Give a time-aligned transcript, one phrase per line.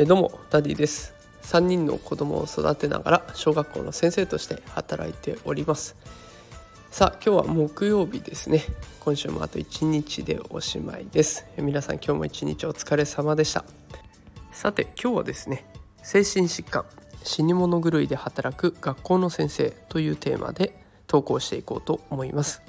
[0.00, 1.12] えどうもダディです。
[1.42, 5.96] 3人の子供を育てながら小学校の先生として働いております。
[6.92, 8.62] さあ今日は木曜日ですね。
[9.00, 11.46] 今週もあと1日でおしまいです。
[11.56, 13.64] 皆さん今日も一日お疲れ様でした。
[14.52, 15.64] さて今日はですね
[16.04, 16.84] 精神疾患
[17.24, 22.62] 死に物狂いで働く学校の先生というテーマで投稿していこうと思います。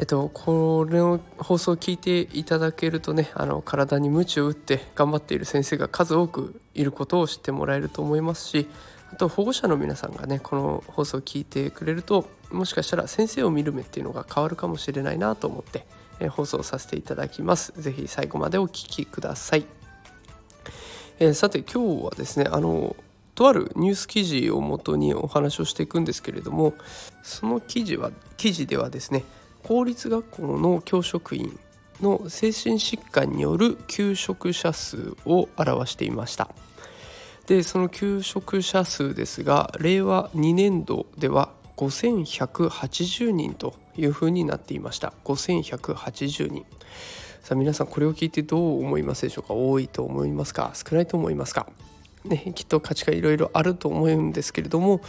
[0.00, 8.66] えっと、これの放送を聞いていただけるとねあの体に鞭を打って頑張っている先生が数多くいることを知ってもらえると思いますし
[9.12, 15.84] あと保護者の皆さんがねこの放送を聞いてくれるともしかしたら先生を見る目っていうのが変わるかもしれないなと思って、
[16.18, 17.72] え放送させていただきます。
[17.76, 19.64] 是非最後までお聴きください。
[21.20, 22.96] えー、さて今日はですねあの
[23.36, 26.74] とあるニュース記事をもとにお話をしていくんですけれども
[27.22, 29.24] その記事は記事ではですね
[29.64, 31.58] 公立学校の教職員
[32.00, 36.48] の精神疾患による休職者数を表していました。
[37.46, 45.12] でその休職者数ですが令和2年度では5180人というふうになっていました。
[45.24, 46.64] 5180人。
[47.42, 49.54] さあ皆さんこれを聞いてどう思いますでしょうか？
[49.54, 50.72] 多いと思いますか？
[50.74, 51.66] 少ないと思いますか？
[52.24, 55.00] ね、きっと価値がいろいろあると思うんですけれども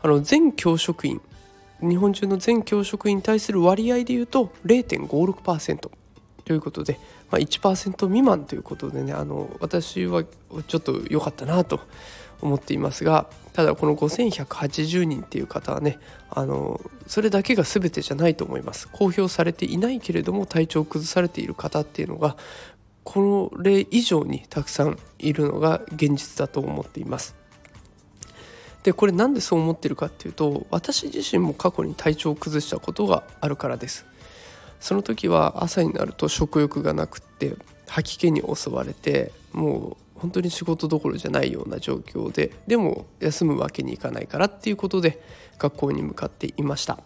[0.00, 1.20] あの全教職員
[1.88, 5.90] 日本中の全教職員に対する割合でいうと0.56%
[6.44, 6.98] ということで、
[7.30, 10.24] まあ、1%未満ということでねあの私は
[10.66, 11.80] ちょっと良かったなと
[12.42, 15.98] 思っていますがただこの5180人っていう方はね
[16.30, 18.88] あのそれだけが全てじゃないと思います。
[18.88, 22.36] 公表されていないけれども体調を崩されている方っていうのが
[23.04, 27.36] これ以上にたくさんいるのが現実だと思っています。
[28.84, 34.06] でこれなんでそう思ってるかっていうと私自身も過去に体調を崩したことがあるからです。
[34.78, 37.56] その時は朝になると食欲がなくって
[37.88, 45.22] 吐き気に襲われてもう本当に仕事どころじゃないような状況ででも休むわけにいかないからっていうことで
[45.58, 46.98] 学校に向かっていました。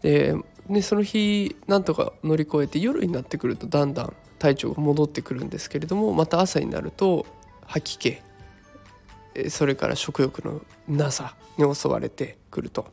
[0.00, 0.34] で
[0.70, 7.26] でその日なんとか乗り越えて夜になってくるとだんだん体調が戻ってくるんですけれどもまた朝になると
[7.66, 8.23] 吐き気
[9.48, 12.86] それから食欲のなさに襲われてくると、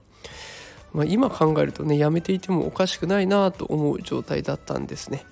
[0.93, 5.25] まあ、今考えるとねやめていてもおかしくないなと思う状態だったんですね。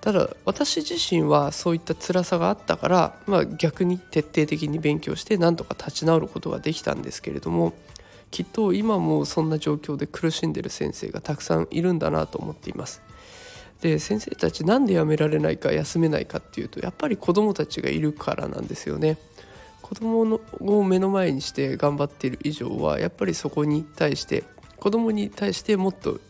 [0.00, 7.74] ただ私自身はそういった辛さがあったから、まあ、逆に徹底的に勉強してなんとか立ち直ることができたんですけれども
[8.30, 13.02] きっと今もそんな状況で苦しんでる先生がたくさんいるんだなと思っています。
[13.82, 19.16] で先生たちなんで辞められないか休めないかっていうとやっぱり子どもたちがいるからなんですよね。
[19.82, 24.44] 子供のを目の前にして頑張っている以上はやっぱりそこに対して
[24.78, 26.20] 子供に対してもっと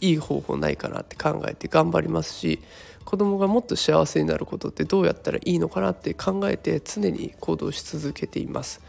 [0.00, 2.60] いい方法ないかなって考えて頑張りますし
[3.04, 8.80] 子供がもっと幸せになることってどうやったらいいのかなって考えて常に行動し続けています。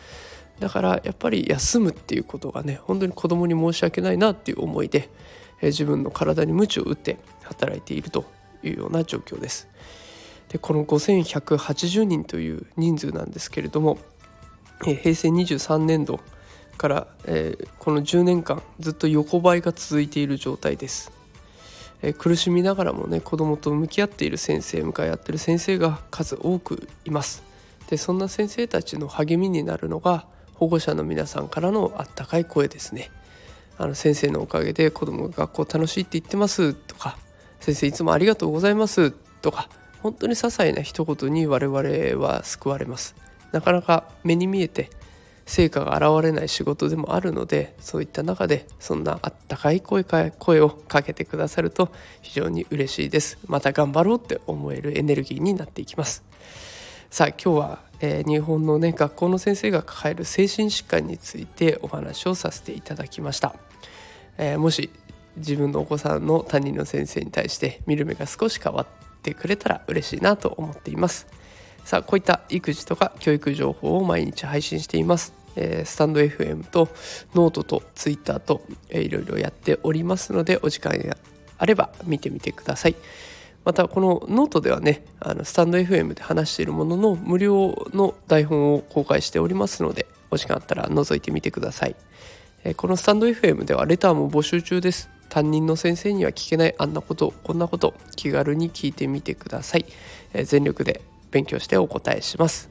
[0.60, 5.10] だからやっぱり休むっていうことがね本当に子供に申し訳ないなっていう思いで
[5.62, 8.26] 自分の体に鞭を打って働いていると
[8.64, 9.68] いうような状況です。
[10.50, 13.98] でこの5180人という人数なんですけれども
[14.84, 16.20] 平成23年度
[16.78, 21.12] から、えー、この10年間ずっと横ばいが続いている状態です、
[22.02, 27.44] えー、苦しみながらもね子どもと向き合っている先生向かい合ってる先生が数多くいます。
[27.90, 30.26] でそんな先生たちの励みになるのが
[30.56, 33.12] 保護者の皆さんからのあったかい声ですね。
[33.78, 37.18] あの先生のおかげで子どもが学校楽しいって言ってますとか
[37.60, 39.12] 先生いつもありがとうございます
[39.42, 39.70] とか
[40.02, 41.80] 本当に些細な一言に我々
[42.24, 43.16] は救われます。
[43.52, 44.90] なかなか目に見えて
[45.46, 51.92] 成果が現れない仕事でもあるのでそういった中でそんなあったかい声か声をかけてくださると
[52.22, 53.38] 非常に嬉しいです。
[53.48, 56.24] また頑張ろうって思えるエネルギーになっていきます。
[57.10, 63.54] さあ今日は、えー、日本のね学校の先生が抱える精神疾患についてお話をさせていただきました、
[64.38, 64.90] えー、もし
[65.36, 71.28] 自分のお子さんの担任の先生に対して見る目が少し変わってくれたら嬉しいなと思っています。
[71.86, 76.90] さあこういった育児とか教育情報を毎日配信しています、えー、スタンド FM と
[77.34, 81.18] ノートとツイッターと、えー、いろいろやっておりますのでお時間が
[81.58, 82.96] あれば見てみてください。
[83.64, 91.96] またこのノートではねあのスタンド FM で話しているものの無料の台本を公開しておりますのでお時間あったら覗いてみてください、
[92.64, 95.10] えー、このスタンド FM ではレターも募集中です。
[95.32, 99.86] 担任の先生には聞けないあんなことこんなこと気軽に聞いてみてください、
[100.34, 101.00] えー、全力で
[101.32, 102.70] 勉強してお答えします。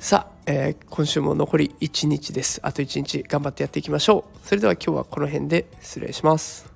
[0.00, 2.60] さあ、えー、今週も残り1日です。
[2.62, 4.46] あと1日頑張ってやっていきましょう。
[4.46, 6.73] それでは今日はこの辺で失礼します。